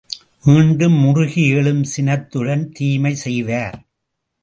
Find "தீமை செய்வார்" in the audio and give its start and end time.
2.71-3.77